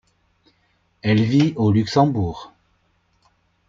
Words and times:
Elle 1.03 1.21
vit 1.21 1.53
au 1.57 1.71
Luxembourg. 1.71 2.51